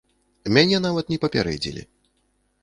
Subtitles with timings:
[0.55, 1.85] Мяне нават не папярэдзілі.